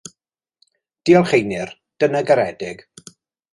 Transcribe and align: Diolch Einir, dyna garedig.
Diolch 1.09 1.35
Einir, 1.41 1.75
dyna 2.01 2.25
garedig. 2.33 2.85